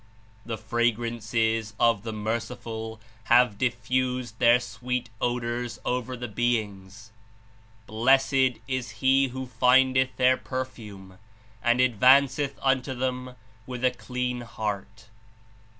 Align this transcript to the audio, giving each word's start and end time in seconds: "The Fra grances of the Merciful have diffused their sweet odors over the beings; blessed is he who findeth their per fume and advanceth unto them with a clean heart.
"The 0.47 0.57
Fra 0.57 0.89
grances 0.89 1.75
of 1.79 2.01
the 2.01 2.11
Merciful 2.11 2.99
have 3.25 3.59
diffused 3.59 4.39
their 4.39 4.59
sweet 4.59 5.11
odors 5.21 5.77
over 5.85 6.17
the 6.17 6.27
beings; 6.27 7.11
blessed 7.85 8.53
is 8.67 8.89
he 9.05 9.27
who 9.27 9.45
findeth 9.45 10.09
their 10.17 10.37
per 10.37 10.65
fume 10.65 11.19
and 11.61 11.79
advanceth 11.79 12.53
unto 12.63 12.95
them 12.95 13.35
with 13.67 13.85
a 13.85 13.91
clean 13.91 14.41
heart. 14.41 15.05